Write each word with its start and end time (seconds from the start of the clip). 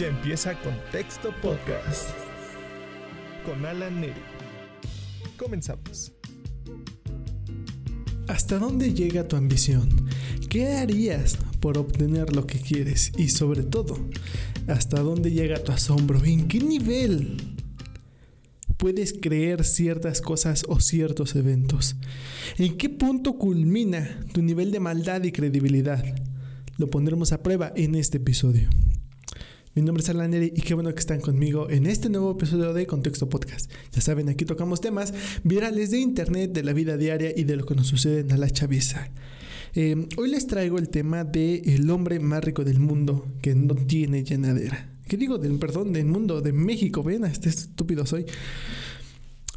Ya 0.00 0.06
empieza 0.06 0.58
Contexto 0.62 1.28
Podcast 1.42 2.08
con 3.44 3.66
Alan 3.66 4.00
Neri. 4.00 4.14
Comenzamos. 5.36 6.14
¿Hasta 8.26 8.58
dónde 8.58 8.94
llega 8.94 9.28
tu 9.28 9.36
ambición? 9.36 9.90
¿Qué 10.48 10.68
harías 10.68 11.36
por 11.60 11.76
obtener 11.76 12.34
lo 12.34 12.46
que 12.46 12.58
quieres? 12.58 13.12
Y 13.18 13.28
sobre 13.28 13.62
todo, 13.62 13.98
¿hasta 14.68 15.00
dónde 15.00 15.32
llega 15.32 15.62
tu 15.62 15.70
asombro? 15.70 16.24
¿En 16.24 16.48
qué 16.48 16.60
nivel 16.60 17.36
puedes 18.78 19.12
creer 19.12 19.64
ciertas 19.64 20.22
cosas 20.22 20.64
o 20.66 20.80
ciertos 20.80 21.36
eventos? 21.36 21.96
¿En 22.56 22.78
qué 22.78 22.88
punto 22.88 23.36
culmina 23.36 24.24
tu 24.32 24.40
nivel 24.40 24.70
de 24.70 24.80
maldad 24.80 25.22
y 25.24 25.32
credibilidad? 25.32 26.02
Lo 26.78 26.88
pondremos 26.88 27.32
a 27.32 27.42
prueba 27.42 27.70
en 27.76 27.96
este 27.96 28.16
episodio. 28.16 28.70
Mi 29.72 29.82
nombre 29.82 30.02
es 30.02 30.10
Alan 30.10 30.32
Neri 30.32 30.52
y 30.56 30.62
qué 30.62 30.74
bueno 30.74 30.92
que 30.92 30.98
están 30.98 31.20
conmigo 31.20 31.70
en 31.70 31.86
este 31.86 32.08
nuevo 32.08 32.32
episodio 32.32 32.72
de 32.72 32.88
Contexto 32.88 33.28
Podcast. 33.28 33.70
Ya 33.92 34.00
saben, 34.00 34.28
aquí 34.28 34.44
tocamos 34.44 34.80
temas 34.80 35.14
virales 35.44 35.92
de 35.92 36.00
internet, 36.00 36.52
de 36.52 36.64
la 36.64 36.72
vida 36.72 36.96
diaria 36.96 37.32
y 37.36 37.44
de 37.44 37.54
lo 37.54 37.64
que 37.64 37.76
nos 37.76 37.86
sucede 37.86 38.20
en 38.28 38.40
la 38.40 38.50
chaviza. 38.50 39.12
Eh, 39.76 40.08
hoy 40.16 40.28
les 40.28 40.48
traigo 40.48 40.76
el 40.76 40.88
tema 40.88 41.22
de 41.22 41.62
el 41.66 41.88
hombre 41.88 42.18
más 42.18 42.42
rico 42.42 42.64
del 42.64 42.80
mundo 42.80 43.24
que 43.42 43.54
no 43.54 43.76
tiene 43.76 44.24
llenadera. 44.24 44.90
¿Qué 45.06 45.16
digo? 45.16 45.38
Del, 45.38 45.56
perdón, 45.60 45.92
del 45.92 46.06
mundo, 46.06 46.40
de 46.40 46.52
México. 46.52 47.04
Ven, 47.04 47.24
este 47.24 47.48
estúpido 47.48 48.04
soy. 48.06 48.26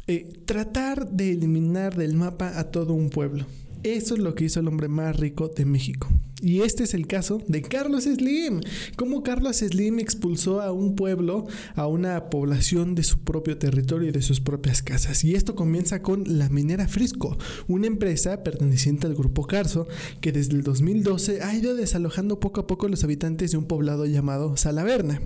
Eh, 0.06 0.32
tratar 0.46 1.10
de 1.10 1.32
eliminar 1.32 1.96
del 1.96 2.14
mapa 2.14 2.60
a 2.60 2.70
todo 2.70 2.94
un 2.94 3.10
pueblo. 3.10 3.46
Eso 3.84 4.14
es 4.14 4.20
lo 4.20 4.34
que 4.34 4.44
hizo 4.44 4.60
el 4.60 4.68
hombre 4.68 4.88
más 4.88 5.14
rico 5.18 5.48
de 5.48 5.66
México. 5.66 6.08
Y 6.40 6.62
este 6.62 6.84
es 6.84 6.94
el 6.94 7.06
caso 7.06 7.42
de 7.48 7.60
Carlos 7.60 8.04
Slim. 8.04 8.60
Cómo 8.96 9.22
Carlos 9.22 9.58
Slim 9.58 9.98
expulsó 9.98 10.62
a 10.62 10.72
un 10.72 10.96
pueblo, 10.96 11.46
a 11.74 11.86
una 11.86 12.30
población 12.30 12.94
de 12.94 13.02
su 13.02 13.18
propio 13.18 13.58
territorio 13.58 14.08
y 14.08 14.12
de 14.12 14.22
sus 14.22 14.40
propias 14.40 14.82
casas. 14.82 15.22
Y 15.22 15.34
esto 15.34 15.54
comienza 15.54 16.00
con 16.00 16.38
la 16.38 16.48
minera 16.48 16.88
Frisco, 16.88 17.36
una 17.68 17.86
empresa 17.86 18.42
perteneciente 18.42 19.06
al 19.06 19.14
grupo 19.14 19.46
Carso 19.46 19.86
que 20.22 20.32
desde 20.32 20.54
el 20.54 20.62
2012 20.62 21.42
ha 21.42 21.54
ido 21.54 21.74
desalojando 21.74 22.40
poco 22.40 22.62
a 22.62 22.66
poco 22.66 22.88
los 22.88 23.04
habitantes 23.04 23.52
de 23.52 23.58
un 23.58 23.66
poblado 23.66 24.06
llamado 24.06 24.56
Salaverna. 24.56 25.20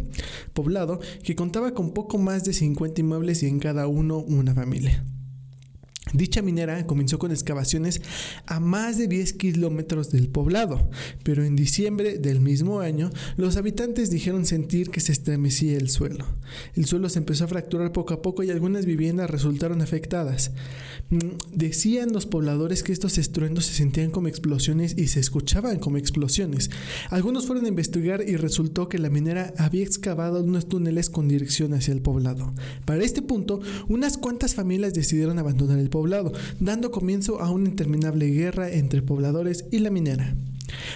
Poblado 0.53 0.99
que 1.23 1.37
contaba 1.37 1.75
con 1.75 1.95
poco 1.95 2.19
más 2.19 2.43
de 2.43 2.53
50 2.53 3.03
inmuebles 3.03 3.45
y 3.45 3.47
en 3.47 3.61
cada 3.61 3.87
uno 3.87 4.19
una 4.19 4.53
familia. 4.53 5.05
Dicha 6.13 6.43
minera 6.43 6.87
comenzó 6.87 7.19
con 7.19 7.31
excavaciones 7.31 8.01
a 8.47 8.61
más 8.61 8.99
de 8.99 9.09
10 9.09 9.35
kilómetros 9.35 10.11
del 10.11 10.29
poblado, 10.29 10.89
pero 11.23 11.45
en 11.45 11.57
diciembre 11.57 12.19
del 12.19 12.41
mismo 12.41 12.81
año 12.81 13.11
los 13.37 13.57
habitantes 13.57 14.11
dijeron 14.11 14.47
sentir 14.47 14.91
que 14.91 15.01
se 15.01 15.13
estremecía 15.13 15.77
el 15.77 15.91
suelo. 15.91 16.27
El 16.75 16.87
suelo 16.87 17.09
se 17.09 17.19
empezó 17.19 17.45
a 17.45 17.49
fracturar 17.49 17.93
poco 17.93 18.15
a 18.15 18.23
poco 18.23 18.43
y 18.43 18.51
algunas 18.51 18.87
viviendas 18.87 19.31
resultaron 19.31 19.83
afectadas. 19.83 20.53
Mm, 21.11 21.37
decían 21.53 22.13
los 22.13 22.27
pobladores 22.27 22.83
que 22.83 22.93
estos 22.93 23.19
estruendos 23.19 23.67
se 23.67 23.75
sentían 23.75 24.11
como 24.11 24.29
explosiones 24.29 24.97
y 24.97 25.09
se 25.09 25.21
escuchaban 25.21 25.79
como 25.79 25.99
explosiones. 25.99 26.71
Algunos 27.11 27.47
fueron 27.47 27.67
a 27.67 27.69
investigar 27.69 28.23
y 28.27 28.37
resultó 28.37 28.89
que 28.89 28.99
la 28.99 29.11
minera 29.11 29.53
había 29.59 29.85
excavado 29.85 30.43
unos 30.43 30.69
túneles 30.69 31.11
con 31.11 31.29
dirección 31.29 31.75
hacia 31.75 31.93
el 31.93 32.01
poblado. 32.01 32.55
Para 32.85 33.05
este 33.05 33.23
punto, 33.23 33.61
unas 33.89 34.17
cuantas 34.17 34.55
familias 34.55 34.95
decidieron 34.95 35.39
abandonar 35.39 35.79
el 35.79 35.91
poblado 35.91 35.98
poblado, 35.99 36.33
dando 36.61 36.93
comienzo 36.93 37.41
a 37.41 37.51
una 37.51 37.69
interminable 37.69 38.29
guerra 38.29 38.71
entre 38.71 39.03
pobladores 39.03 39.65
y 39.73 39.81
la 39.81 39.91
minera. 39.91 40.33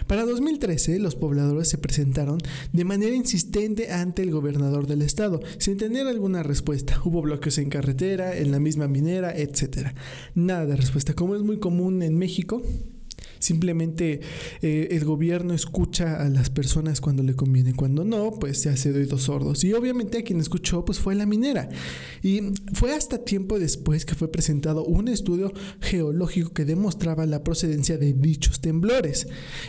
Para 0.06 0.25
2013, 0.25 1.00
los 1.00 1.17
pobladores 1.17 1.69
se 1.69 1.77
presentaron 1.77 2.39
de 2.72 2.84
manera 2.84 3.17
insistente 3.17 3.91
ante 3.91 4.22
el 4.22 4.31
gobernador 4.31 4.86
del 4.86 5.03
estado, 5.03 5.41
sin 5.59 5.77
tener 5.77 6.06
alguna 6.06 6.44
respuesta. 6.44 7.00
Hubo 7.05 7.20
bloqueos 7.20 7.59
en 7.59 7.69
carretera, 7.69 8.36
en 8.36 8.53
la 8.53 8.61
misma 8.61 8.86
minera, 8.86 9.36
etc. 9.36 9.89
Nada 10.37 10.66
de 10.66 10.76
respuesta, 10.76 11.15
como 11.15 11.34
es 11.34 11.43
muy 11.43 11.59
común 11.59 12.05
en 12.05 12.16
México. 12.16 12.62
Simplemente 13.42 14.20
eh, 14.62 14.88
el 14.92 15.04
gobierno 15.04 15.53
escucha 15.53 16.22
a 16.22 16.28
las 16.28 16.48
personas 16.48 17.00
cuando 17.00 17.25
le 17.25 17.34
conviene, 17.34 17.75
cuando 17.75 18.04
no, 18.04 18.30
pues 18.30 18.60
se 18.60 18.69
hace 18.69 18.92
de 18.92 19.00
oídos 19.00 19.25
sordos. 19.25 19.64
Y 19.64 19.72
obviamente 19.72 20.19
a 20.19 20.22
quien 20.22 20.38
escuchó, 20.38 20.84
pues 20.84 21.00
fue 21.00 21.16
la 21.16 21.26
minera. 21.26 21.69
Y 22.22 22.41
fue 22.72 22.94
hasta 22.94 23.19
tiempo 23.25 23.58
después 23.58 24.04
que 24.04 24.14
fue 24.14 24.31
presentado 24.31 24.84
un 24.84 25.08
estudio 25.08 25.52
geológico 25.81 26.52
que 26.52 26.64
demostraba 26.64 27.26
la 27.26 27.42
procedencia 27.42 27.98
de 27.98 28.12
dichos 28.12 28.60
temblores. 28.60 29.26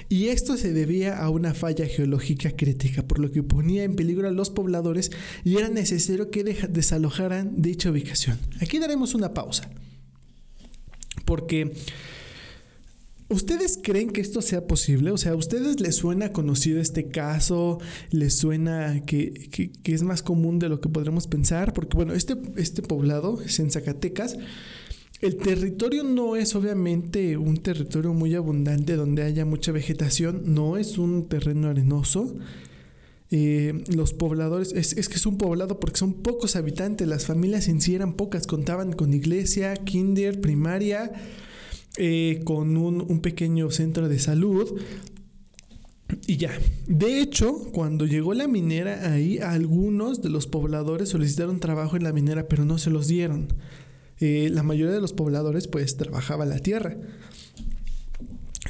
Y 0.07 0.27
esto 0.27 0.55
se 0.55 0.71
debía 0.71 1.17
a 1.17 1.31
una 1.31 1.55
falla 1.55 1.87
geológica 1.87 2.51
crítica, 2.51 3.07
por 3.07 3.17
lo 3.17 3.31
que 3.31 3.41
ponía 3.41 3.83
en 3.83 3.95
peligro 3.95 4.27
a 4.27 4.31
los 4.31 4.51
pobladores 4.51 5.09
y 5.43 5.57
era 5.57 5.69
necesario 5.69 6.29
que 6.29 6.43
desalojaran 6.43 7.59
dicha 7.59 7.89
ubicación. 7.89 8.37
Aquí 8.61 8.77
daremos 8.77 9.15
una 9.15 9.33
pausa. 9.33 9.71
Porque 11.25 11.73
¿Ustedes 13.29 13.79
creen 13.81 14.11
que 14.11 14.21
esto 14.21 14.41
sea 14.41 14.67
posible? 14.67 15.11
O 15.11 15.17
sea, 15.17 15.31
¿a 15.31 15.35
ustedes 15.35 15.79
les 15.79 15.95
suena 15.95 16.31
conocido 16.31 16.79
este 16.79 17.07
caso? 17.07 17.79
¿Les 18.11 18.35
suena 18.35 19.01
que, 19.05 19.49
es 19.83 20.03
más 20.03 20.21
común 20.21 20.59
de 20.59 20.69
lo 20.69 20.81
que 20.81 20.89
podremos 20.89 21.27
pensar? 21.27 21.73
Porque 21.73 21.95
bueno, 21.95 22.13
este, 22.13 22.35
este 22.57 22.81
poblado 22.81 23.41
es 23.41 23.59
en 23.59 23.71
Zacatecas. 23.71 24.37
El 25.21 25.37
territorio 25.37 26.03
no 26.03 26.35
es 26.35 26.53
obviamente 26.53 27.37
un 27.37 27.57
territorio 27.57 28.13
muy 28.13 28.35
abundante 28.35 28.95
donde 28.95 29.23
haya 29.23 29.45
mucha 29.45 29.71
vegetación, 29.71 30.53
no 30.53 30.75
es 30.75 30.97
un 30.97 31.29
terreno 31.29 31.69
arenoso. 31.69 32.35
Eh, 33.31 33.83
los 33.87 34.13
pobladores, 34.13 34.73
es, 34.73 34.93
es, 34.97 35.07
que 35.07 35.15
es 35.15 35.25
un 35.25 35.37
poblado 35.37 35.79
porque 35.79 35.97
son 35.97 36.13
pocos 36.13 36.55
habitantes, 36.55 37.07
las 37.07 37.25
familias 37.25 37.67
en 37.67 37.81
sí 37.81 37.95
eran 37.95 38.13
pocas, 38.13 38.45
contaban 38.45 38.91
con 38.91 39.13
iglesia, 39.13 39.73
kinder, 39.75 40.41
primaria, 40.41 41.11
eh, 41.97 42.41
con 42.43 42.77
un, 42.77 43.19
pequeño 43.19 43.69
centro 43.71 44.09
de 44.09 44.19
salud. 44.19 44.79
Y 46.27 46.37
ya. 46.37 46.51
De 46.87 47.19
hecho, 47.21 47.55
cuando 47.71 48.05
llegó 48.05 48.33
la 48.33 48.47
minera 48.47 49.11
ahí, 49.11 49.39
algunos 49.39 50.21
de 50.21 50.29
los 50.29 50.47
pobladores 50.47 51.09
solicitaron 51.09 51.59
trabajo 51.59 51.95
en 51.95 52.03
la 52.03 52.13
minera, 52.13 52.47
pero 52.47 52.65
no 52.65 52.77
se 52.77 52.89
los 52.89 53.07
dieron. 53.07 53.47
Eh, 54.19 54.49
la 54.51 54.63
mayoría 54.63 54.93
de 54.93 55.01
los 55.01 55.13
pobladores 55.13 55.67
pues 55.67 55.97
trabajaba 55.97 56.45
la 56.45 56.59
tierra. 56.59 56.97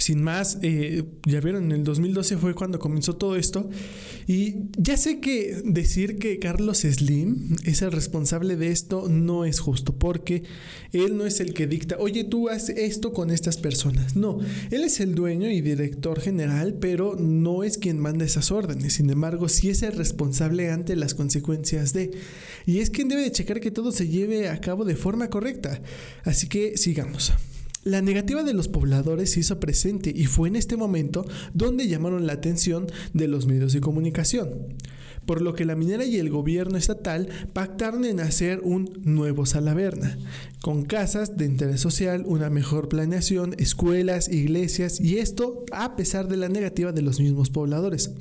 Sin 0.03 0.21
más, 0.21 0.57
eh, 0.61 1.05
ya 1.25 1.39
vieron, 1.39 1.63
en 1.63 1.71
el 1.71 1.83
2012 1.85 2.35
fue 2.35 2.53
cuando 2.53 2.77
comenzó 2.77 3.15
todo 3.15 3.37
esto. 3.37 3.69
Y 4.27 4.55
ya 4.77 4.97
sé 4.97 5.21
que 5.21 5.61
decir 5.63 6.17
que 6.17 6.39
Carlos 6.39 6.79
Slim 6.79 7.55
es 7.63 7.81
el 7.81 7.93
responsable 7.93 8.57
de 8.57 8.69
esto 8.69 9.07
no 9.07 9.45
es 9.45 9.61
justo, 9.61 9.95
porque 9.97 10.43
él 10.91 11.15
no 11.15 11.25
es 11.25 11.39
el 11.39 11.53
que 11.53 11.67
dicta, 11.67 11.95
oye, 11.99 12.25
tú 12.25 12.49
haz 12.49 12.67
esto 12.67 13.13
con 13.13 13.31
estas 13.31 13.55
personas. 13.55 14.17
No, 14.17 14.39
él 14.71 14.83
es 14.83 14.99
el 14.99 15.15
dueño 15.15 15.49
y 15.49 15.61
director 15.61 16.19
general, 16.19 16.73
pero 16.81 17.15
no 17.15 17.63
es 17.63 17.77
quien 17.77 17.97
manda 17.97 18.25
esas 18.25 18.51
órdenes. 18.51 18.95
Sin 18.95 19.09
embargo, 19.09 19.47
sí 19.47 19.69
es 19.69 19.83
el 19.83 19.93
responsable 19.93 20.69
ante 20.69 20.97
las 20.97 21.13
consecuencias 21.13 21.93
de. 21.93 22.11
Y 22.65 22.79
es 22.79 22.89
quien 22.89 23.07
debe 23.07 23.21
de 23.21 23.31
checar 23.31 23.61
que 23.61 23.71
todo 23.71 23.93
se 23.93 24.09
lleve 24.09 24.49
a 24.49 24.59
cabo 24.59 24.83
de 24.83 24.97
forma 24.97 25.29
correcta. 25.29 25.81
Así 26.25 26.49
que 26.49 26.75
sigamos. 26.75 27.31
La 27.83 28.01
negativa 28.01 28.43
de 28.43 28.53
los 28.53 28.69
pobladores 28.69 29.31
se 29.31 29.41
hizo 29.41 29.59
presente 29.59 30.11
y 30.15 30.25
fue 30.25 30.47
en 30.47 30.55
este 30.55 30.77
momento 30.77 31.25
donde 31.53 31.89
llamaron 31.89 32.25
la 32.25 32.33
atención 32.33 32.87
de 33.13 33.27
los 33.27 33.45
medios 33.45 33.73
de 33.73 33.81
comunicación, 33.81 34.75
por 35.25 35.41
lo 35.41 35.53
que 35.53 35.65
la 35.65 35.75
minera 35.75 36.05
y 36.05 36.17
el 36.17 36.29
gobierno 36.29 36.77
estatal 36.77 37.27
pactaron 37.51 38.05
en 38.05 38.21
hacer 38.21 38.61
un 38.63 39.01
nuevo 39.03 39.45
Salaverna, 39.45 40.17
con 40.61 40.85
casas 40.85 41.35
de 41.35 41.45
interés 41.45 41.81
social, 41.81 42.23
una 42.25 42.49
mejor 42.49 42.87
planeación, 42.87 43.53
escuelas, 43.57 44.29
iglesias 44.29 45.01
y 45.01 45.17
esto 45.17 45.65
a 45.73 45.97
pesar 45.97 46.29
de 46.29 46.37
la 46.37 46.47
negativa 46.47 46.93
de 46.93 47.01
los 47.01 47.19
mismos 47.19 47.49
pobladores. 47.49 48.11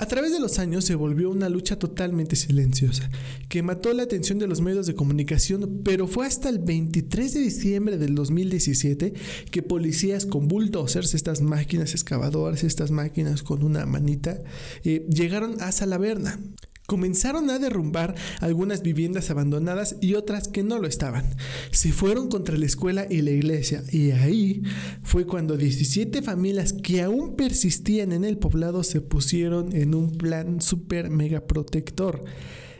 A 0.00 0.06
través 0.06 0.32
de 0.32 0.40
los 0.40 0.58
años 0.58 0.86
se 0.86 0.94
volvió 0.94 1.28
una 1.28 1.50
lucha 1.50 1.78
totalmente 1.78 2.34
silenciosa, 2.34 3.10
que 3.50 3.62
mató 3.62 3.92
la 3.92 4.04
atención 4.04 4.38
de 4.38 4.46
los 4.46 4.62
medios 4.62 4.86
de 4.86 4.94
comunicación, 4.94 5.82
pero 5.84 6.06
fue 6.06 6.26
hasta 6.26 6.48
el 6.48 6.58
23 6.58 7.34
de 7.34 7.40
diciembre 7.40 7.98
del 7.98 8.14
2017 8.14 9.12
que 9.50 9.62
policías 9.62 10.24
con 10.24 10.48
bulldozers, 10.48 11.12
estas 11.12 11.42
máquinas 11.42 11.92
excavadoras, 11.92 12.64
estas 12.64 12.90
máquinas 12.90 13.42
con 13.42 13.62
una 13.62 13.84
manita, 13.84 14.38
eh, 14.84 15.06
llegaron 15.10 15.60
a 15.60 15.70
Salaverna 15.70 16.40
comenzaron 16.90 17.50
a 17.50 17.60
derrumbar 17.60 18.16
algunas 18.40 18.82
viviendas 18.82 19.30
abandonadas 19.30 19.94
y 20.00 20.14
otras 20.14 20.48
que 20.48 20.64
no 20.64 20.80
lo 20.80 20.88
estaban. 20.88 21.24
Se 21.70 21.92
fueron 21.92 22.28
contra 22.28 22.58
la 22.58 22.66
escuela 22.66 23.06
y 23.08 23.22
la 23.22 23.30
iglesia 23.30 23.84
y 23.92 24.10
ahí 24.10 24.64
fue 25.04 25.24
cuando 25.24 25.56
17 25.56 26.20
familias 26.20 26.72
que 26.72 27.02
aún 27.02 27.36
persistían 27.36 28.10
en 28.10 28.24
el 28.24 28.38
poblado 28.38 28.82
se 28.82 29.00
pusieron 29.00 29.72
en 29.72 29.94
un 29.94 30.18
plan 30.18 30.60
super 30.60 31.10
mega 31.10 31.46
protector. 31.46 32.24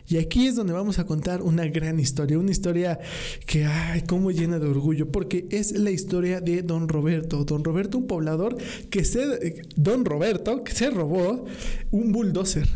Y 0.09 0.17
aquí 0.17 0.49
es 0.49 0.56
donde 0.56 0.73
vamos 0.73 0.99
a 0.99 1.06
contar 1.06 1.41
una 1.41 1.65
gran 1.69 2.01
historia, 2.01 2.37
una 2.37 2.51
historia 2.51 2.99
que, 3.47 3.65
ay, 3.65 4.03
cómo 4.09 4.33
llena 4.33 4.59
de 4.59 4.67
orgullo, 4.67 5.13
porque 5.13 5.47
es 5.51 5.71
la 5.71 5.93
historia 5.93 6.41
de 6.41 6.63
Don 6.63 6.89
Roberto. 6.89 7.45
Don 7.45 7.63
Roberto, 7.63 7.99
un 7.99 8.09
poblador 8.09 8.56
que 8.91 9.05
se, 9.05 9.63
Don 9.77 10.05
Roberto, 10.05 10.65
que 10.65 10.73
se 10.73 10.91
robó 10.91 11.45
un 11.93 12.11
bulldozer 12.11 12.67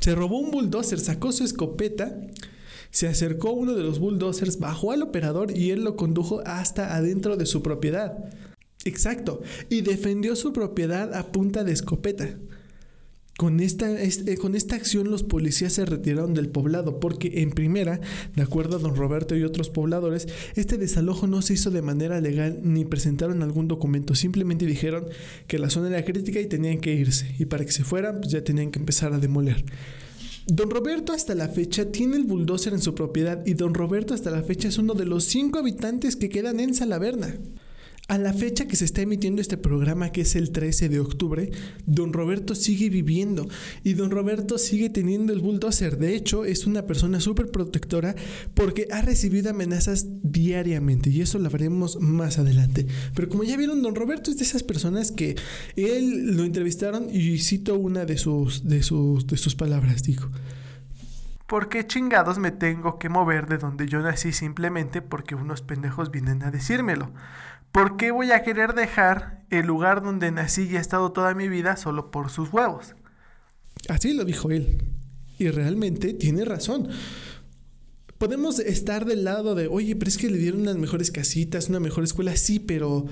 Se 0.00 0.14
robó 0.14 0.38
un 0.38 0.50
bulldozer, 0.50 1.00
sacó 1.00 1.32
su 1.32 1.44
escopeta, 1.44 2.16
se 2.90 3.08
acercó 3.08 3.48
a 3.48 3.52
uno 3.52 3.74
de 3.74 3.82
los 3.82 3.98
bulldozers, 3.98 4.58
bajó 4.58 4.92
al 4.92 5.02
operador 5.02 5.56
y 5.56 5.70
él 5.70 5.84
lo 5.84 5.96
condujo 5.96 6.42
hasta 6.46 6.96
adentro 6.96 7.36
de 7.36 7.46
su 7.46 7.62
propiedad. 7.62 8.16
Exacto, 8.84 9.42
y 9.68 9.80
defendió 9.80 10.36
su 10.36 10.52
propiedad 10.52 11.14
a 11.14 11.26
punta 11.32 11.64
de 11.64 11.72
escopeta. 11.72 12.38
Con 13.36 13.60
esta, 13.60 14.00
este, 14.00 14.38
con 14.38 14.54
esta 14.54 14.76
acción 14.76 15.10
los 15.10 15.22
policías 15.22 15.74
se 15.74 15.84
retiraron 15.84 16.32
del 16.32 16.48
poblado 16.48 17.00
porque 17.00 17.42
en 17.42 17.50
primera, 17.50 18.00
de 18.34 18.42
acuerdo 18.42 18.76
a 18.76 18.78
don 18.78 18.96
Roberto 18.96 19.36
y 19.36 19.42
otros 19.42 19.68
pobladores, 19.68 20.26
este 20.54 20.78
desalojo 20.78 21.26
no 21.26 21.42
se 21.42 21.52
hizo 21.52 21.70
de 21.70 21.82
manera 21.82 22.18
legal 22.22 22.60
ni 22.62 22.86
presentaron 22.86 23.42
algún 23.42 23.68
documento, 23.68 24.14
simplemente 24.14 24.64
dijeron 24.64 25.04
que 25.48 25.58
la 25.58 25.68
zona 25.68 25.88
era 25.88 26.04
crítica 26.04 26.40
y 26.40 26.46
tenían 26.46 26.78
que 26.78 26.94
irse 26.94 27.34
y 27.38 27.44
para 27.44 27.66
que 27.66 27.72
se 27.72 27.84
fueran 27.84 28.20
pues 28.20 28.32
ya 28.32 28.42
tenían 28.42 28.70
que 28.70 28.78
empezar 28.78 29.12
a 29.12 29.18
demoler. 29.18 29.62
Don 30.46 30.70
Roberto 30.70 31.12
hasta 31.12 31.34
la 31.34 31.48
fecha 31.48 31.90
tiene 31.92 32.16
el 32.16 32.24
bulldozer 32.24 32.72
en 32.72 32.80
su 32.80 32.94
propiedad 32.94 33.44
y 33.44 33.52
don 33.52 33.74
Roberto 33.74 34.14
hasta 34.14 34.30
la 34.30 34.44
fecha 34.44 34.68
es 34.68 34.78
uno 34.78 34.94
de 34.94 35.04
los 35.04 35.24
cinco 35.24 35.58
habitantes 35.58 36.16
que 36.16 36.30
quedan 36.30 36.58
en 36.58 36.72
Salaverna. 36.72 37.34
A 38.08 38.18
la 38.18 38.32
fecha 38.32 38.68
que 38.68 38.76
se 38.76 38.84
está 38.84 39.00
emitiendo 39.00 39.42
este 39.42 39.56
programa, 39.56 40.12
que 40.12 40.20
es 40.20 40.36
el 40.36 40.52
13 40.52 40.88
de 40.88 41.00
octubre, 41.00 41.50
don 41.86 42.12
Roberto 42.12 42.54
sigue 42.54 42.88
viviendo 42.88 43.48
y 43.82 43.94
don 43.94 44.12
Roberto 44.12 44.58
sigue 44.58 44.90
teniendo 44.90 45.32
el 45.32 45.40
bulldozer. 45.40 45.98
De 45.98 46.14
hecho, 46.14 46.44
es 46.44 46.68
una 46.68 46.86
persona 46.86 47.18
súper 47.18 47.50
protectora 47.50 48.14
porque 48.54 48.86
ha 48.92 49.02
recibido 49.02 49.50
amenazas 49.50 50.06
diariamente 50.22 51.10
y 51.10 51.20
eso 51.20 51.40
lo 51.40 51.50
veremos 51.50 52.00
más 52.00 52.38
adelante. 52.38 52.86
Pero 53.12 53.28
como 53.28 53.42
ya 53.42 53.56
vieron, 53.56 53.82
don 53.82 53.96
Roberto 53.96 54.30
es 54.30 54.36
de 54.36 54.44
esas 54.44 54.62
personas 54.62 55.10
que 55.10 55.34
él 55.74 56.36
lo 56.36 56.44
entrevistaron 56.44 57.08
y 57.10 57.38
cito 57.38 57.76
una 57.76 58.04
de 58.04 58.18
sus, 58.18 58.68
de 58.68 58.84
sus, 58.84 59.26
de 59.26 59.36
sus 59.36 59.56
palabras, 59.56 60.04
dijo. 60.04 60.30
¿Por 61.48 61.68
qué 61.68 61.86
chingados 61.86 62.38
me 62.38 62.50
tengo 62.50 62.98
que 62.98 63.08
mover 63.08 63.46
de 63.46 63.58
donde 63.58 63.86
yo 63.86 64.00
nací 64.00 64.32
simplemente 64.32 65.00
porque 65.00 65.36
unos 65.36 65.62
pendejos 65.62 66.10
vienen 66.10 66.42
a 66.42 66.50
decírmelo? 66.50 67.12
¿Por 67.76 67.98
qué 67.98 68.10
voy 68.10 68.30
a 68.30 68.42
querer 68.42 68.72
dejar 68.72 69.44
el 69.50 69.66
lugar 69.66 70.02
donde 70.02 70.30
nací 70.30 70.62
y 70.62 70.76
he 70.76 70.78
estado 70.78 71.12
toda 71.12 71.34
mi 71.34 71.46
vida 71.46 71.76
solo 71.76 72.10
por 72.10 72.30
sus 72.30 72.50
huevos? 72.50 72.94
Así 73.90 74.14
lo 74.14 74.24
dijo 74.24 74.50
él. 74.50 74.82
Y 75.38 75.50
realmente 75.50 76.14
tiene 76.14 76.46
razón. 76.46 76.88
Podemos 78.16 78.60
estar 78.60 79.04
del 79.04 79.24
lado 79.24 79.54
de, 79.54 79.66
oye, 79.66 79.94
pero 79.94 80.08
es 80.08 80.16
que 80.16 80.30
le 80.30 80.38
dieron 80.38 80.62
unas 80.62 80.76
mejores 80.76 81.10
casitas, 81.10 81.68
una 81.68 81.78
mejor 81.78 82.04
escuela. 82.04 82.34
Sí, 82.34 82.60
pero 82.60 83.04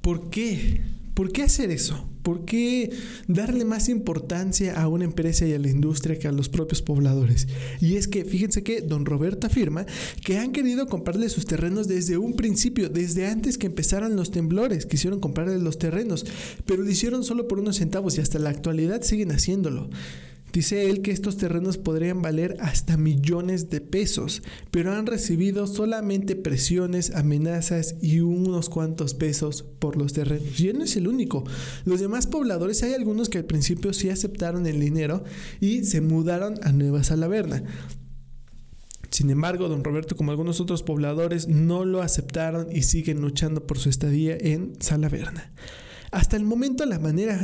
¿por 0.00 0.30
qué? 0.30 0.80
¿Por 1.18 1.32
qué 1.32 1.42
hacer 1.42 1.72
eso? 1.72 2.08
¿Por 2.22 2.44
qué 2.44 2.92
darle 3.26 3.64
más 3.64 3.88
importancia 3.88 4.80
a 4.80 4.86
una 4.86 5.04
empresa 5.04 5.44
y 5.48 5.52
a 5.52 5.58
la 5.58 5.68
industria 5.68 6.16
que 6.16 6.28
a 6.28 6.32
los 6.32 6.48
propios 6.48 6.80
pobladores? 6.80 7.48
Y 7.80 7.96
es 7.96 8.06
que 8.06 8.24
fíjense 8.24 8.62
que 8.62 8.82
don 8.82 9.04
Roberto 9.04 9.48
afirma 9.48 9.84
que 10.24 10.38
han 10.38 10.52
querido 10.52 10.86
comprarle 10.86 11.28
sus 11.28 11.44
terrenos 11.44 11.88
desde 11.88 12.18
un 12.18 12.34
principio, 12.34 12.88
desde 12.88 13.26
antes 13.26 13.58
que 13.58 13.66
empezaran 13.66 14.14
los 14.14 14.30
temblores, 14.30 14.86
quisieron 14.86 15.18
comprarle 15.18 15.58
los 15.58 15.80
terrenos, 15.80 16.24
pero 16.66 16.84
lo 16.84 16.88
hicieron 16.88 17.24
solo 17.24 17.48
por 17.48 17.58
unos 17.58 17.78
centavos 17.78 18.16
y 18.16 18.20
hasta 18.20 18.38
la 18.38 18.50
actualidad 18.50 19.02
siguen 19.02 19.32
haciéndolo. 19.32 19.90
Dice 20.58 20.90
él 20.90 21.02
que 21.02 21.12
estos 21.12 21.36
terrenos 21.36 21.78
podrían 21.78 22.20
valer 22.20 22.56
hasta 22.58 22.96
millones 22.96 23.70
de 23.70 23.80
pesos, 23.80 24.42
pero 24.72 24.92
han 24.92 25.06
recibido 25.06 25.68
solamente 25.68 26.34
presiones, 26.34 27.14
amenazas 27.14 27.94
y 28.02 28.18
unos 28.18 28.68
cuantos 28.68 29.14
pesos 29.14 29.62
por 29.62 29.96
los 29.96 30.14
terrenos. 30.14 30.58
Y 30.58 30.70
él 30.70 30.78
no 30.78 30.82
es 30.82 30.96
el 30.96 31.06
único. 31.06 31.44
Los 31.84 32.00
demás 32.00 32.26
pobladores, 32.26 32.82
hay 32.82 32.94
algunos 32.94 33.28
que 33.28 33.38
al 33.38 33.44
principio 33.44 33.92
sí 33.92 34.10
aceptaron 34.10 34.66
el 34.66 34.80
dinero 34.80 35.22
y 35.60 35.84
se 35.84 36.00
mudaron 36.00 36.58
a 36.64 36.72
Nueva 36.72 37.04
Salaverna. 37.04 37.62
Sin 39.10 39.30
embargo, 39.30 39.68
don 39.68 39.84
Roberto, 39.84 40.16
como 40.16 40.32
algunos 40.32 40.60
otros 40.60 40.82
pobladores, 40.82 41.46
no 41.46 41.84
lo 41.84 42.02
aceptaron 42.02 42.66
y 42.74 42.82
siguen 42.82 43.20
luchando 43.20 43.64
por 43.64 43.78
su 43.78 43.90
estadía 43.90 44.36
en 44.36 44.72
Salaverna. 44.80 45.52
Hasta 46.10 46.36
el 46.36 46.44
momento 46.44 46.84
la, 46.86 46.98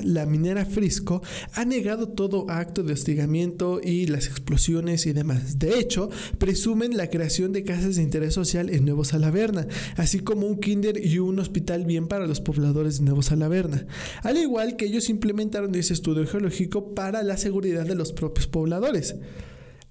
la 0.04 0.26
minera 0.26 0.64
Frisco 0.64 1.22
ha 1.52 1.64
negado 1.64 2.08
todo 2.08 2.50
acto 2.50 2.82
de 2.82 2.92
hostigamiento 2.92 3.80
y 3.82 4.06
las 4.06 4.26
explosiones 4.26 5.06
y 5.06 5.12
demás. 5.12 5.58
De 5.58 5.78
hecho, 5.78 6.10
presumen 6.38 6.96
la 6.96 7.10
creación 7.10 7.52
de 7.52 7.64
casas 7.64 7.96
de 7.96 8.02
interés 8.02 8.34
social 8.34 8.70
en 8.70 8.84
Nuevo 8.84 9.04
Salaverna, 9.04 9.66
así 9.96 10.20
como 10.20 10.46
un 10.46 10.58
kinder 10.58 11.04
y 11.04 11.18
un 11.18 11.38
hospital 11.38 11.84
bien 11.84 12.08
para 12.08 12.26
los 12.26 12.40
pobladores 12.40 12.98
de 12.98 13.04
Nuevo 13.04 13.22
Salaverna. 13.22 13.86
Al 14.22 14.36
igual 14.38 14.76
que 14.76 14.86
ellos 14.86 15.08
implementaron 15.08 15.74
ese 15.74 15.94
estudio 15.94 16.26
geológico 16.26 16.94
para 16.94 17.22
la 17.22 17.36
seguridad 17.36 17.86
de 17.86 17.94
los 17.94 18.12
propios 18.12 18.46
pobladores. 18.46 19.16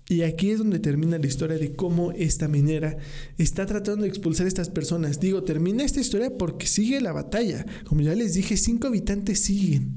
Y 0.10 0.24
aquí 0.24 0.52
es 0.52 0.60
donde 0.60 0.80
termina 0.80 1.18
la 1.18 1.28
historia 1.28 1.58
de 1.58 1.76
cómo 1.76 2.12
esta 2.12 2.48
minera 2.48 2.98
está 3.38 3.66
tratando 3.66 4.04
de 4.04 4.10
expulsar 4.10 4.46
a 4.46 4.50
estas 4.50 4.70
personas. 4.70 5.20
Digo, 5.20 5.44
termina 5.44 5.84
esta 5.84 6.02
historia 6.02 6.38
porque 6.38 6.68
sigue 6.68 7.00
la 7.00 7.14
batalla. 7.14 7.66
Como 7.86 8.02
ya 8.02 8.14
les 8.14 8.34
dije, 8.34 8.58
cinco 8.58 8.88
habitantes 8.88 9.40
siguen. 9.40 9.96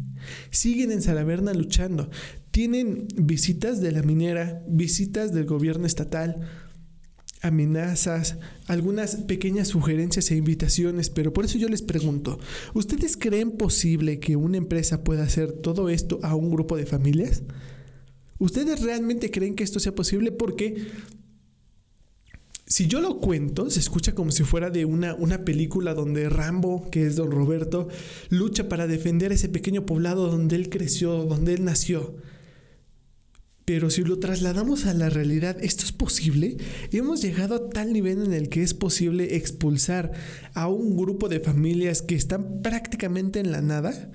Siguen 0.51 0.93
en 0.93 1.03
Salaverna 1.03 1.53
luchando. 1.55 2.09
Tienen 2.53 3.09
visitas 3.17 3.81
de 3.81 3.93
la 3.93 4.03
minera, 4.03 4.63
visitas 4.69 5.33
del 5.33 5.45
gobierno 5.45 5.87
estatal, 5.87 6.49
amenazas, 7.43 8.39
algunas 8.67 9.17
pequeñas 9.17 9.69
sugerencias 9.69 10.31
e 10.31 10.37
invitaciones, 10.37 11.11
pero 11.11 11.33
por 11.33 11.45
eso 11.45 11.59
yo 11.59 11.69
les 11.69 11.83
pregunto, 11.83 12.39
¿ustedes 12.75 13.17
creen 13.17 13.53
posible 13.53 14.21
que 14.21 14.37
una 14.37 14.57
empresa 14.57 15.05
pueda 15.05 15.25
hacer 15.25 15.53
todo 15.53 15.89
esto 15.89 16.19
a 16.23 16.35
un 16.35 16.51
grupo 16.51 16.77
de 16.77 16.87
familias? 16.87 17.43
¿Ustedes 18.39 18.81
realmente 18.81 19.31
creen 19.31 19.55
que 19.55 19.65
esto 19.65 19.81
sea 19.81 19.95
posible? 19.95 20.33
Porque 20.33 20.87
si 22.67 22.87
yo 22.89 23.01
lo 23.01 23.21
cuento, 23.21 23.71
se 23.71 23.81
escucha 23.81 24.15
como 24.15 24.33
si 24.33 24.43
fuera 24.43 24.71
de 24.71 24.85
una, 24.85 25.15
una, 25.15 25.45
película 25.45 25.95
donde 25.95 26.29
Rambo, 26.29 26.91
que 26.91 27.07
es 27.07 27.17
don 27.17 27.31
Roberto, 27.31 27.89
lucha 28.29 28.69
para 28.69 28.87
defender 28.87 29.33
ese 29.33 29.49
pequeño 29.49 29.87
poblado 29.87 30.29
donde 30.29 30.57
él 30.57 30.69
creció, 30.69 31.25
donde 31.25 31.55
él 31.55 31.65
nació. 31.65 32.17
Pero 33.67 33.91
si 33.91 34.05
lo 34.05 34.21
trasladamos 34.21 34.87
a 34.87 34.95
la 34.95 35.11
realidad, 35.11 35.57
¿esto 35.61 35.85
es 35.85 35.91
posible? 35.91 36.57
Hemos 36.93 37.21
llegado 37.21 37.57
a 37.57 37.69
tal 37.69 37.93
nivel 37.93 38.23
en 38.25 38.33
el 38.33 38.49
que 38.49 38.63
es 38.63 38.75
posible 38.75 39.35
expulsar 39.35 40.13
a 40.55 40.69
un 40.69 40.97
grupo 40.97 41.29
de 41.29 41.41
familias 41.41 42.01
que 42.01 42.15
están 42.15 42.63
prácticamente 42.63 43.41
en 43.41 43.51
la 43.51 43.63
nada. 43.63 44.13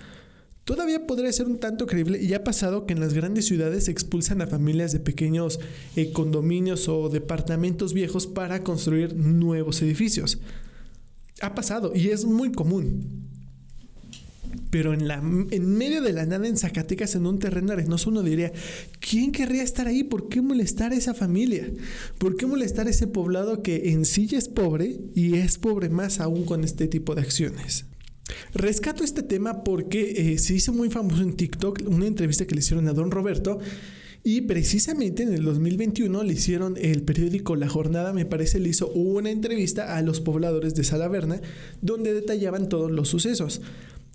Todavía 0.63 1.07
podría 1.07 1.33
ser 1.33 1.47
un 1.47 1.59
tanto 1.59 1.87
creíble 1.87 2.21
y 2.21 2.33
ha 2.33 2.43
pasado 2.43 2.85
que 2.85 2.93
en 2.93 2.99
las 2.99 3.13
grandes 3.13 3.45
ciudades 3.45 3.85
se 3.85 3.91
expulsan 3.91 4.41
a 4.41 4.47
familias 4.47 4.91
de 4.91 4.99
pequeños 4.99 5.59
eh, 5.95 6.11
condominios 6.11 6.87
o 6.87 7.09
departamentos 7.09 7.93
viejos 7.93 8.27
para 8.27 8.63
construir 8.63 9.15
nuevos 9.15 9.81
edificios. 9.81 10.39
Ha 11.41 11.55
pasado 11.55 11.93
y 11.95 12.09
es 12.09 12.25
muy 12.25 12.51
común. 12.51 13.27
Pero 14.69 14.93
en, 14.93 15.07
la, 15.07 15.15
en 15.15 15.77
medio 15.77 16.01
de 16.01 16.13
la 16.13 16.25
nada 16.25 16.47
en 16.47 16.57
Zacatecas, 16.57 17.15
en 17.15 17.25
un 17.25 17.39
terreno 17.39 17.73
arenoso, 17.73 18.09
uno 18.09 18.21
diría, 18.21 18.51
¿quién 18.99 19.31
querría 19.31 19.63
estar 19.63 19.87
ahí? 19.87 20.03
¿Por 20.03 20.29
qué 20.29 20.41
molestar 20.41 20.91
a 20.91 20.95
esa 20.95 21.13
familia? 21.13 21.69
¿Por 22.17 22.35
qué 22.35 22.45
molestar 22.45 22.87
a 22.87 22.91
ese 22.91 23.07
poblado 23.07 23.63
que 23.63 23.91
en 23.91 24.05
sí 24.05 24.27
ya 24.27 24.37
es 24.37 24.47
pobre 24.47 24.99
y 25.15 25.35
es 25.35 25.57
pobre 25.57 25.89
más 25.89 26.19
aún 26.19 26.45
con 26.45 26.63
este 26.63 26.87
tipo 26.87 27.15
de 27.15 27.21
acciones? 27.21 27.85
Rescato 28.53 29.03
este 29.03 29.23
tema 29.23 29.63
porque 29.63 30.33
eh, 30.33 30.37
se 30.37 30.53
hizo 30.53 30.73
muy 30.73 30.89
famoso 30.89 31.21
en 31.21 31.33
TikTok 31.33 31.83
una 31.87 32.07
entrevista 32.07 32.45
que 32.45 32.55
le 32.55 32.59
hicieron 32.59 32.87
a 32.87 32.93
Don 32.93 33.11
Roberto. 33.11 33.59
Y 34.23 34.41
precisamente 34.41 35.23
en 35.23 35.33
el 35.33 35.43
2021 35.43 36.23
le 36.23 36.33
hicieron 36.33 36.77
el 36.77 37.01
periódico 37.01 37.55
La 37.55 37.67
Jornada, 37.67 38.13
me 38.13 38.25
parece, 38.25 38.59
le 38.59 38.69
hizo 38.69 38.89
una 38.89 39.31
entrevista 39.31 39.97
a 39.97 40.01
los 40.03 40.21
pobladores 40.21 40.75
de 40.75 40.83
Salaverna 40.83 41.41
donde 41.81 42.13
detallaban 42.13 42.69
todos 42.69 42.91
los 42.91 43.09
sucesos. 43.09 43.61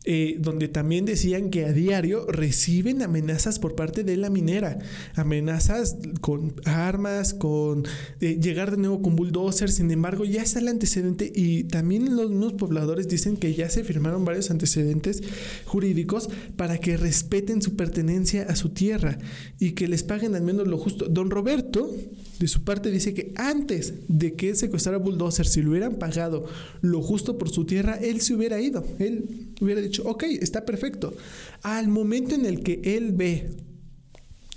Eh, 0.08 0.36
donde 0.38 0.68
también 0.68 1.04
decían 1.04 1.50
que 1.50 1.64
a 1.64 1.72
diario 1.72 2.26
reciben 2.26 3.02
amenazas 3.02 3.58
por 3.58 3.75
parte 3.75 4.04
de 4.04 4.16
la 4.16 4.30
minera, 4.30 4.78
amenazas 5.16 5.96
con 6.20 6.54
armas, 6.64 7.34
con 7.34 7.82
eh, 8.20 8.38
llegar 8.40 8.70
de 8.70 8.76
nuevo 8.76 9.02
con 9.02 9.16
bulldozers, 9.16 9.75
sin 9.75 9.90
embargo 9.90 10.25
ya 10.25 10.42
está 10.42 10.60
el 10.60 10.68
antecedente 10.68 11.32
y 11.34 11.64
también 11.64 12.14
los 12.14 12.30
mismos 12.30 12.52
pobladores 12.52 13.08
dicen 13.08 13.36
que 13.36 13.52
ya 13.54 13.68
se 13.68 13.82
firmaron 13.82 14.25
varios 14.25 14.52
antecedentes 14.52 15.25
jurídicos 15.64 16.28
para 16.54 16.78
que 16.78 16.96
respeten 16.96 17.60
su 17.60 17.75
pertenencia 17.75 18.44
a 18.44 18.54
su 18.54 18.68
tierra 18.68 19.18
y 19.58 19.72
que 19.72 19.88
les 19.88 20.04
paguen 20.04 20.36
al 20.36 20.42
menos 20.42 20.68
lo 20.68 20.78
justo. 20.78 21.08
Don 21.08 21.30
Roberto, 21.30 21.92
de 22.38 22.46
su 22.46 22.62
parte, 22.62 22.92
dice 22.92 23.12
que 23.12 23.32
antes 23.34 23.94
de 24.06 24.34
que 24.34 24.54
secuestrara 24.54 24.98
bulldozer, 24.98 25.48
si 25.48 25.62
le 25.62 25.70
hubieran 25.70 25.96
pagado 25.96 26.44
lo 26.80 27.02
justo 27.02 27.38
por 27.38 27.50
su 27.50 27.66
tierra, 27.66 27.96
él 27.96 28.20
se 28.20 28.34
hubiera 28.34 28.60
ido, 28.60 28.84
él 29.00 29.45
hubiera 29.60 29.80
dicho 29.80 30.02
ok, 30.04 30.25
está 30.40 30.64
perfecto. 30.64 31.14
Al 31.62 31.88
momento 31.88 32.34
en 32.34 32.46
el 32.46 32.62
que 32.62 32.80
él 32.84 33.12
ve 33.12 33.50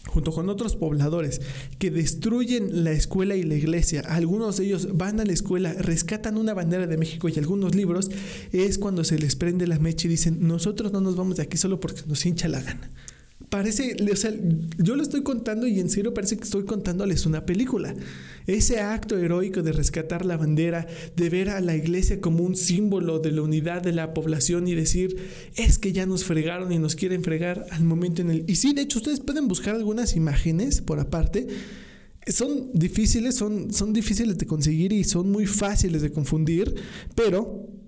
junto 0.09 0.31
con 0.31 0.49
otros 0.49 0.75
pobladores 0.75 1.39
que 1.77 1.91
destruyen 1.91 2.83
la 2.83 2.91
escuela 2.91 3.35
y 3.35 3.43
la 3.43 3.55
iglesia, 3.55 4.01
algunos 4.01 4.57
de 4.57 4.65
ellos 4.65 4.97
van 4.97 5.19
a 5.19 5.25
la 5.25 5.33
escuela, 5.33 5.73
rescatan 5.73 6.37
una 6.37 6.53
bandera 6.53 6.87
de 6.87 6.97
México 6.97 7.29
y 7.29 7.37
algunos 7.37 7.75
libros, 7.75 8.09
es 8.51 8.77
cuando 8.77 9.03
se 9.03 9.19
les 9.19 9.35
prende 9.35 9.67
la 9.67 9.79
mecha 9.79 10.07
y 10.07 10.09
dicen, 10.09 10.47
nosotros 10.47 10.91
no 10.91 11.01
nos 11.01 11.15
vamos 11.15 11.37
de 11.37 11.43
aquí 11.43 11.57
solo 11.57 11.79
porque 11.79 12.01
nos 12.07 12.25
hincha 12.25 12.47
la 12.47 12.61
gana. 12.61 12.89
Parece, 13.49 13.95
o 14.11 14.15
sea, 14.15 14.33
yo 14.77 14.95
lo 14.95 15.01
estoy 15.01 15.23
contando 15.23 15.67
y 15.67 15.79
en 15.79 15.89
serio 15.89 16.13
parece 16.13 16.37
que 16.37 16.43
estoy 16.43 16.65
contándoles 16.65 17.25
una 17.25 17.45
película. 17.45 17.95
Ese 18.47 18.79
acto 18.79 19.17
heroico 19.17 19.61
de 19.63 19.71
rescatar 19.71 20.25
la 20.25 20.37
bandera, 20.37 20.87
de 21.15 21.29
ver 21.29 21.49
a 21.49 21.59
la 21.59 21.75
iglesia 21.75 22.21
como 22.21 22.43
un 22.43 22.55
símbolo 22.55 23.19
de 23.19 23.31
la 23.31 23.41
unidad 23.41 23.81
de 23.81 23.91
la 23.91 24.13
población 24.13 24.67
y 24.67 24.75
decir, 24.75 25.17
es 25.55 25.77
que 25.79 25.91
ya 25.91 26.05
nos 26.05 26.23
fregaron 26.23 26.71
y 26.71 26.79
nos 26.79 26.95
quieren 26.95 27.23
fregar 27.23 27.65
al 27.71 27.83
momento 27.83 28.21
en 28.21 28.29
el... 28.31 28.45
Y 28.47 28.55
sí, 28.55 28.73
de 28.73 28.81
hecho, 28.81 28.99
ustedes 28.99 29.19
pueden 29.19 29.47
buscar 29.47 29.75
algunas 29.75 30.15
imágenes 30.15 30.81
por 30.81 30.99
aparte. 30.99 31.47
Son 32.27 32.69
difíciles, 32.73 33.35
son, 33.35 33.73
son 33.73 33.93
difíciles 33.93 34.37
de 34.37 34.45
conseguir 34.45 34.93
y 34.93 35.03
son 35.03 35.31
muy 35.31 35.47
fáciles 35.47 36.01
de 36.01 36.11
confundir, 36.11 36.75
pero 37.15 37.78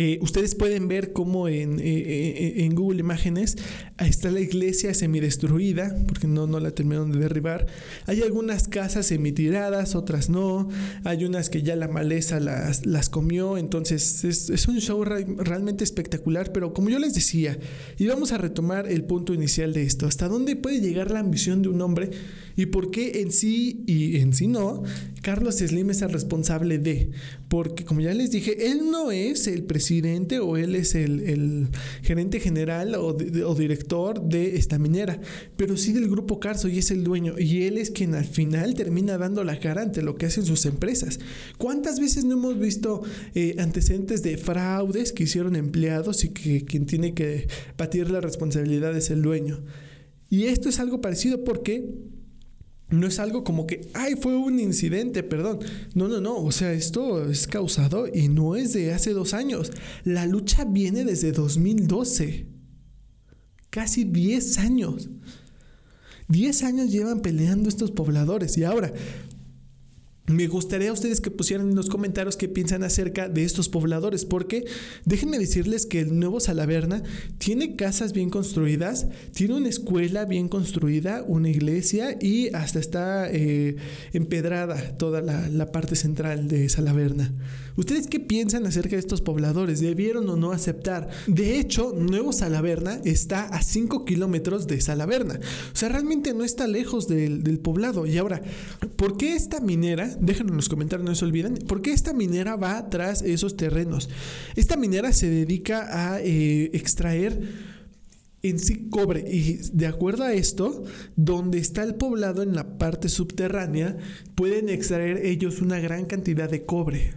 eh, 0.00 0.20
ustedes 0.22 0.54
pueden 0.54 0.86
ver 0.86 1.12
cómo 1.12 1.48
en, 1.48 1.80
eh, 1.80 1.82
eh, 1.84 2.68
Google 2.72 3.00
Imágenes 3.00 3.56
está 3.98 4.30
la 4.30 4.38
iglesia 4.38 4.94
semidestruida, 4.94 5.92
porque 6.06 6.28
no, 6.28 6.46
no 6.46 6.60
la 6.60 6.70
terminaron 6.70 7.10
de 7.10 7.18
derribar. 7.18 7.66
Hay 8.06 8.22
algunas 8.22 8.68
casas 8.68 9.06
semitiradas, 9.06 9.96
otras 9.96 10.30
no. 10.30 10.68
Hay 11.02 11.24
unas 11.24 11.50
que 11.50 11.62
ya 11.62 11.74
la 11.74 11.88
maleza 11.88 12.38
las, 12.38 12.86
las 12.86 13.08
comió. 13.08 13.58
Entonces 13.58 14.22
es, 14.22 14.50
es 14.50 14.68
un 14.68 14.78
show 14.78 15.02
realmente 15.02 15.82
espectacular. 15.82 16.52
Pero 16.52 16.72
como 16.72 16.90
yo 16.90 17.00
les 17.00 17.14
decía, 17.14 17.58
y 17.98 18.06
vamos 18.06 18.30
a 18.30 18.38
retomar 18.38 18.86
el 18.86 19.02
punto 19.02 19.34
inicial 19.34 19.72
de 19.72 19.82
esto. 19.82 20.06
¿Hasta 20.06 20.28
dónde 20.28 20.54
puede 20.54 20.80
llegar 20.80 21.10
la 21.10 21.18
ambición 21.18 21.60
de 21.60 21.70
un 21.70 21.80
hombre? 21.80 22.10
¿Y 22.58 22.66
por 22.66 22.90
qué 22.90 23.20
en 23.20 23.30
sí 23.30 23.84
y 23.86 24.16
en 24.16 24.32
sí 24.32 24.48
no? 24.48 24.82
Carlos 25.22 25.58
Slim 25.58 25.90
es 25.90 26.02
el 26.02 26.10
responsable 26.10 26.78
de. 26.78 27.12
Porque 27.46 27.84
como 27.84 28.00
ya 28.00 28.12
les 28.12 28.32
dije, 28.32 28.72
él 28.72 28.90
no 28.90 29.12
es 29.12 29.46
el 29.46 29.62
presidente 29.62 30.40
o 30.40 30.56
él 30.56 30.74
es 30.74 30.96
el, 30.96 31.68
gerente 32.02 32.40
general 32.40 32.96
o, 32.96 33.14
director 33.14 34.20
de 34.20 34.56
esta 34.56 34.76
minera, 34.76 35.20
pero 35.56 35.76
sí 35.76 35.92
del 35.92 36.10
grupo 36.10 36.40
Carso 36.40 36.66
y 36.66 36.78
es 36.78 36.90
el 36.90 37.04
dueño. 37.04 37.38
Y 37.38 37.62
él 37.62 37.78
es 37.78 37.92
quien 37.92 38.16
al 38.16 38.24
final 38.24 38.74
termina 38.74 39.18
dando 39.18 39.44
la 39.44 39.60
cara 39.60 39.82
ante 39.82 40.02
lo 40.02 40.16
que 40.16 40.26
hacen 40.26 40.44
sus 40.44 40.66
empresas. 40.66 41.20
¿Cuántas 41.58 42.00
veces 42.00 42.24
no 42.24 42.34
hemos 42.34 42.58
visto 42.58 43.02
eh, 43.36 43.54
antecedentes 43.58 44.24
de 44.24 44.36
fraudes 44.36 45.12
que 45.12 45.22
hicieron 45.22 45.54
empleados 45.54 46.24
y 46.24 46.30
que 46.30 46.64
quien 46.64 46.86
tiene 46.86 47.14
que 47.14 47.46
batir 47.76 48.10
la 48.10 48.20
responsabilidad 48.20 48.96
es 48.96 49.10
el 49.10 49.22
dueño? 49.22 49.62
Y 50.28 50.46
esto 50.46 50.68
es 50.68 50.80
algo 50.80 51.00
parecido 51.00 51.44
porque 51.44 52.17
no 52.90 53.06
es 53.06 53.18
algo 53.18 53.44
como 53.44 53.66
que, 53.66 53.90
ay, 53.92 54.16
fue 54.16 54.34
un 54.36 54.58
incidente, 54.58 55.22
perdón. 55.22 55.58
No, 55.94 56.08
no, 56.08 56.20
no. 56.20 56.36
O 56.38 56.52
sea, 56.52 56.72
esto 56.72 57.28
es 57.28 57.46
causado 57.46 58.06
y 58.12 58.28
no 58.28 58.56
es 58.56 58.72
de 58.72 58.94
hace 58.94 59.12
dos 59.12 59.34
años. 59.34 59.70
La 60.04 60.26
lucha 60.26 60.64
viene 60.64 61.04
desde 61.04 61.32
2012. 61.32 62.46
Casi 63.70 64.04
10 64.04 64.58
años. 64.58 65.10
10 66.28 66.62
años 66.62 66.90
llevan 66.90 67.20
peleando 67.20 67.68
estos 67.68 67.90
pobladores. 67.90 68.56
Y 68.56 68.64
ahora, 68.64 68.92
me 70.28 70.46
gustaría 70.46 70.90
a 70.90 70.92
ustedes 70.92 71.20
que 71.20 71.30
pusieran 71.30 71.70
en 71.70 71.74
los 71.74 71.88
comentarios 71.88 72.36
qué 72.36 72.48
piensan 72.48 72.84
acerca 72.84 73.28
de 73.28 73.44
estos 73.44 73.68
pobladores, 73.68 74.24
porque 74.24 74.64
déjenme 75.04 75.38
decirles 75.38 75.86
que 75.86 76.00
el 76.00 76.18
nuevo 76.18 76.38
Salaverna 76.40 77.02
tiene 77.38 77.76
casas 77.76 78.12
bien 78.12 78.30
construidas, 78.30 79.06
tiene 79.32 79.54
una 79.54 79.68
escuela 79.68 80.26
bien 80.26 80.48
construida, 80.48 81.24
una 81.26 81.48
iglesia 81.48 82.16
y 82.20 82.54
hasta 82.54 82.78
está 82.78 83.30
eh, 83.30 83.76
empedrada 84.12 84.96
toda 84.98 85.22
la, 85.22 85.48
la, 85.48 85.72
parte 85.72 85.96
central 85.96 86.48
de 86.48 86.68
Salaverna. 86.68 87.32
¿Ustedes 87.76 88.08
qué 88.08 88.18
piensan 88.18 88.66
acerca 88.66 88.96
de 88.96 89.00
estos 89.00 89.20
pobladores? 89.20 89.80
¿Debieron 89.80 90.28
o 90.28 90.36
no 90.36 90.50
aceptar? 90.50 91.08
De 91.26 91.60
hecho, 91.60 91.94
Nuevo 91.96 92.32
Salaverna 92.32 93.00
está 93.04 93.44
a 93.44 93.62
5 93.62 94.04
kilómetros 94.04 94.66
de 94.66 94.80
Salaverna. 94.80 95.38
O 95.72 95.76
sea, 95.76 95.88
realmente 95.88 96.34
no 96.34 96.42
está 96.42 96.66
lejos 96.66 97.06
del, 97.06 97.44
del 97.44 97.60
poblado. 97.60 98.04
Y 98.04 98.18
ahora, 98.18 98.42
¿por 98.96 99.16
qué 99.16 99.36
esta 99.36 99.60
minera? 99.60 100.17
Déjenlo 100.20 100.52
en 100.52 100.56
los 100.56 100.68
comentarios, 100.68 101.08
no 101.08 101.14
se 101.14 101.24
olviden. 101.24 101.54
¿Por 101.54 101.82
qué 101.82 101.92
esta 101.92 102.12
minera 102.12 102.56
va 102.56 102.90
tras 102.90 103.22
esos 103.22 103.56
terrenos? 103.56 104.08
Esta 104.56 104.76
minera 104.76 105.12
se 105.12 105.28
dedica 105.28 106.12
a 106.12 106.20
eh, 106.20 106.70
extraer 106.72 107.40
en 108.42 108.58
sí 108.58 108.88
cobre. 108.90 109.24
Y 109.30 109.54
de 109.72 109.86
acuerdo 109.86 110.24
a 110.24 110.32
esto, 110.32 110.84
donde 111.16 111.58
está 111.58 111.82
el 111.82 111.94
poblado 111.94 112.42
en 112.42 112.54
la 112.54 112.78
parte 112.78 113.08
subterránea, 113.08 113.96
pueden 114.34 114.68
extraer 114.68 115.24
ellos 115.24 115.60
una 115.60 115.80
gran 115.80 116.06
cantidad 116.06 116.50
de 116.50 116.64
cobre. 116.64 117.14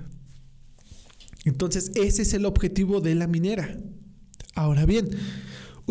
Entonces, 1.46 1.92
ese 1.96 2.22
es 2.22 2.34
el 2.34 2.46
objetivo 2.46 3.02
de 3.02 3.16
la 3.16 3.28
minera. 3.28 3.78
Ahora 4.54 4.86
bien, 4.86 5.10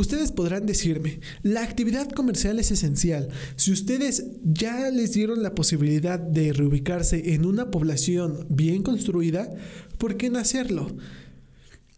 Ustedes 0.01 0.33
podrán 0.33 0.65
decirme, 0.65 1.21
la 1.43 1.63
actividad 1.63 2.09
comercial 2.09 2.59
es 2.59 2.71
esencial. 2.71 3.29
Si 3.57 3.71
ustedes 3.71 4.25
ya 4.43 4.91
les 4.91 5.13
dieron 5.13 5.43
la 5.43 5.55
posibilidad 5.55 6.19
de 6.19 6.55
reubicarse 6.55 7.35
en 7.35 7.45
una 7.45 7.71
población 7.71 8.47
bien 8.49 8.83
construida, 8.83 9.53
¿por 9.99 10.17
qué 10.17 10.31
no 10.31 10.39
hacerlo? 10.39 10.97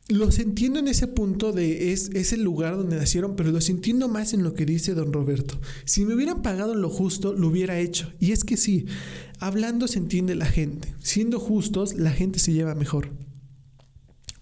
Los 0.08 0.40
entiendo 0.40 0.80
en 0.80 0.88
ese 0.88 1.06
punto 1.06 1.52
de 1.52 1.92
es, 1.92 2.10
es, 2.12 2.32
el 2.32 2.42
lugar 2.42 2.76
donde 2.76 2.96
nacieron, 2.96 3.36
pero 3.36 3.52
los 3.52 3.70
entiendo 3.70 4.08
más 4.08 4.34
en 4.34 4.42
lo 4.42 4.54
que 4.54 4.66
dice 4.66 4.94
don 4.94 5.12
Roberto. 5.12 5.60
Si 5.84 6.04
me 6.04 6.16
hubieran 6.16 6.42
pagado 6.42 6.74
lo 6.74 6.90
justo, 6.90 7.34
lo 7.34 7.46
hubiera 7.46 7.78
hecho. 7.78 8.12
Y 8.18 8.32
es 8.32 8.42
que 8.42 8.56
sí, 8.56 8.86
hablando 9.38 9.86
se 9.86 10.00
entiende 10.00 10.34
la 10.34 10.46
gente. 10.46 10.92
Siendo 10.98 11.38
justos, 11.38 11.94
la 11.94 12.10
gente 12.10 12.40
se 12.40 12.52
lleva 12.52 12.74
mejor. 12.74 13.10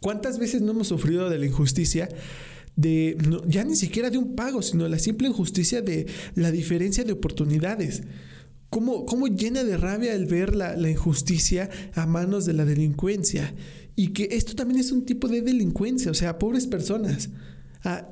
¿Cuántas 0.01 0.39
veces 0.39 0.63
no 0.63 0.71
hemos 0.73 0.89
sufrido 0.89 1.29
de 1.29 1.39
la 1.39 1.45
injusticia? 1.45 2.09
De 2.77 3.17
ya 3.47 3.65
ni 3.65 3.77
siquiera 3.77 4.11
de 4.11 4.19
un 4.19 4.35
pago, 4.35 4.63
sino 4.63 4.89
la 4.89 4.99
simple 4.99 5.29
injusticia 5.29 5.83
de 5.83 6.07
la 6.35 6.51
diferencia 6.51 7.05
de 7.05 7.13
oportunidades. 7.13 8.03
¿Cómo, 8.71 9.05
cómo 9.05 9.27
llena 9.27 9.65
de 9.65 9.77
rabia 9.77 10.15
el 10.15 10.27
ver 10.27 10.55
la, 10.55 10.89
injusticia 10.89 11.69
a 11.95 12.07
manos 12.07 12.47
de 12.47 12.53
la 12.53 12.65
delincuencia? 12.65 13.53
Y 13.97 14.09
que 14.09 14.29
esto 14.31 14.55
también 14.55 14.81
es 14.81 14.93
un 14.93 15.05
tipo 15.05 15.27
de 15.27 15.43
delincuencia, 15.43 16.11
o 16.11 16.15
sea, 16.15 16.39
pobres 16.39 16.67
personas. 16.67 17.31
Ah, 17.85 18.09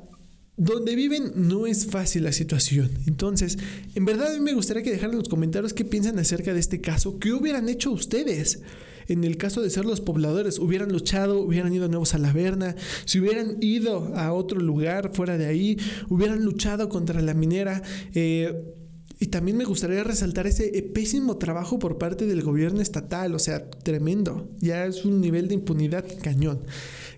donde 0.57 0.95
viven 0.95 1.31
no 1.35 1.65
es 1.65 1.85
fácil 1.85 2.25
la 2.25 2.33
situación. 2.33 2.91
Entonces, 3.07 3.57
en 3.95 4.03
verdad 4.03 4.33
a 4.33 4.33
mí 4.33 4.41
me 4.41 4.53
gustaría 4.53 4.83
que 4.83 4.91
dejaran 4.91 5.15
los 5.15 5.29
comentarios 5.29 5.73
qué 5.73 5.85
piensan 5.85 6.19
acerca 6.19 6.53
de 6.53 6.59
este 6.59 6.81
caso, 6.81 7.17
qué 7.17 7.31
hubieran 7.31 7.69
hecho 7.69 7.91
ustedes 7.91 8.61
en 9.09 9.23
el 9.23 9.37
caso 9.37 9.61
de 9.61 9.69
ser 9.69 9.85
los 9.85 10.01
pobladores, 10.01 10.59
hubieran 10.59 10.91
luchado, 10.91 11.41
hubieran 11.41 11.73
ido 11.73 11.87
nuevos 11.87 12.13
a 12.13 12.19
la 12.19 12.31
Verna, 12.31 12.75
si 13.05 13.19
hubieran 13.19 13.57
ido 13.59 14.15
a 14.15 14.31
otro 14.31 14.59
lugar 14.59 15.11
fuera 15.13 15.37
de 15.37 15.47
ahí, 15.47 15.77
hubieran 16.09 16.45
luchado 16.45 16.87
contra 16.89 17.21
la 17.21 17.33
minera. 17.33 17.81
Eh, 18.13 18.75
y 19.21 19.27
también 19.27 19.57
me 19.57 19.65
gustaría 19.65 20.01
resaltar 20.03 20.47
ese 20.47 20.71
pésimo 20.93 21.37
trabajo 21.37 21.77
por 21.77 21.97
parte 21.97 22.25
del 22.25 22.41
gobierno 22.41 22.79
estatal, 22.79 23.35
o 23.35 23.39
sea, 23.39 23.69
tremendo. 23.69 24.49
Ya 24.59 24.85
es 24.85 25.03
un 25.03 25.19
nivel 25.19 25.49
de 25.49 25.55
impunidad 25.55 26.05
cañón. 26.21 26.61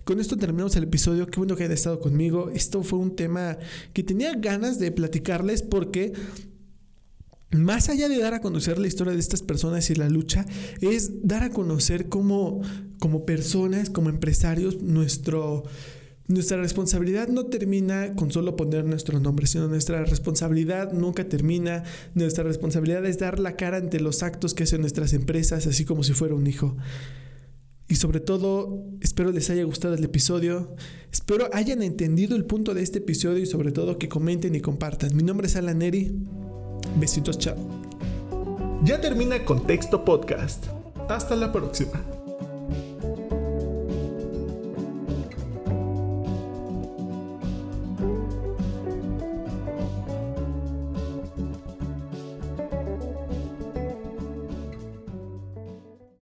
Con 0.04 0.20
esto 0.20 0.36
terminamos 0.36 0.76
el 0.78 0.86
episodio. 0.86 1.28
Qué 1.28 1.38
bueno 1.38 1.56
que 1.56 1.64
hayan 1.64 1.76
estado 1.76 2.00
conmigo. 2.00 2.50
Esto 2.50 2.82
fue 2.82 2.98
un 2.98 3.16
tema 3.16 3.60
que 3.94 4.02
tenía 4.02 4.34
ganas 4.34 4.80
de 4.80 4.92
platicarles 4.92 5.62
porque 5.62 6.14
más 7.52 7.90
allá 7.90 8.08
de 8.08 8.18
dar 8.20 8.34
a 8.34 8.42
conocer 8.42 8.80
la 8.80 8.88
historia 8.88 9.14
de 9.14 9.20
estas 9.20 9.42
personas 9.42 9.90
y 9.90 9.96
la 9.96 10.10
lucha, 10.10 10.46
es 10.80 11.28
dar 11.28 11.44
a 11.44 11.50
conocer 11.50 12.08
como, 12.08 12.62
como 13.00 13.26
personas, 13.26 13.90
como 13.90 14.10
empresarios, 14.10 14.82
nuestro, 14.82 15.64
nuestra 16.28 16.58
responsabilidad 16.58 17.28
no 17.28 17.48
termina 17.48 18.16
con 18.16 18.32
solo 18.32 18.56
poner 18.56 18.86
nuestro 18.86 19.20
nombre, 19.20 19.48
sino 19.48 19.68
nuestra 19.68 20.06
responsabilidad 20.06 20.94
nunca 20.94 21.28
termina. 21.28 21.84
Nuestra 22.16 22.44
responsabilidad 22.44 23.06
es 23.06 23.20
dar 23.20 23.40
la 23.40 23.58
cara 23.58 23.78
ante 23.78 24.00
los 24.00 24.24
actos 24.24 24.54
que 24.54 24.64
hacen 24.64 24.82
nuestras 24.82 25.14
empresas, 25.14 25.68
así 25.68 25.84
como 25.84 26.04
si 26.04 26.14
fuera 26.14 26.36
un 26.36 26.48
hijo. 26.48 26.78
Y 27.90 27.96
sobre 27.96 28.22
todo, 28.22 28.86
espero 29.02 29.34
les 29.34 29.50
haya 29.50 29.66
gustado 29.66 29.96
el 29.96 30.04
episodio. 30.06 30.74
Espero 31.12 31.50
hayan 31.52 31.84
entendido 31.84 32.38
el 32.38 32.46
punto 32.46 32.74
de 32.74 32.82
este 32.82 33.00
episodio 33.00 33.40
y 33.40 33.46
sobre 33.46 33.74
todo 33.74 33.98
que 33.98 34.08
comenten 34.08 34.56
y 34.56 34.62
compartan. 34.62 35.14
Mi 35.14 35.24
nombre 35.24 35.48
es 35.48 35.58
Alan 35.58 35.80
Neri. 35.80 36.16
Besitos, 36.96 37.38
chao. 37.38 37.56
Ya 38.84 39.00
termina 39.00 39.44
Contexto 39.46 40.04
Podcast. 40.04 40.66
Hasta 41.10 41.36
la 41.36 41.52
próxima. 41.52 42.02